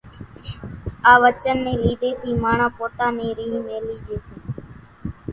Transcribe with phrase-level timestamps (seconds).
[1.11, 4.37] آ وچن ني ليڌي ٿي ماڻۿان پوتا نِي ريۿ ميلِي ڄي سي،